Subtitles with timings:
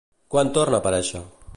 [0.35, 1.25] Quan torna a aparèixer?